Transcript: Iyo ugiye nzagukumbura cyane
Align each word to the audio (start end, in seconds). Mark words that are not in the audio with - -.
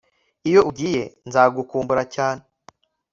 Iyo 0.49 0.61
ugiye 0.69 1.03
nzagukumbura 1.27 2.03
cyane 2.15 2.41